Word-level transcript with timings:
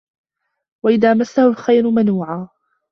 وَإِذا 0.83 1.13
مَسَّهُ 1.13 1.47
الخَيرُ 1.47 1.89
مَنوعًا 1.91 2.49